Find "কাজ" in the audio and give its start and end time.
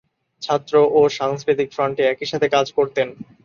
2.55-2.67